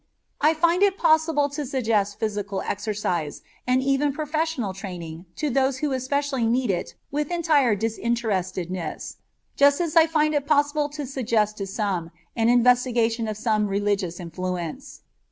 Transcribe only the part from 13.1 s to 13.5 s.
of